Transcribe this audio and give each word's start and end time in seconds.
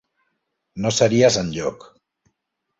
No 0.85 0.93
series 1.01 1.39
enlloc. 1.45 1.89